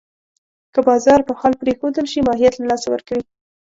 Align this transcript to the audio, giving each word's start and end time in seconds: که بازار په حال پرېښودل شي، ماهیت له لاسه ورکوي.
که 0.73 0.79
بازار 0.87 1.19
په 1.27 1.33
حال 1.39 1.53
پرېښودل 1.61 2.05
شي، 2.11 2.19
ماهیت 2.27 2.53
له 2.57 2.65
لاسه 2.71 2.87
ورکوي. 2.89 3.23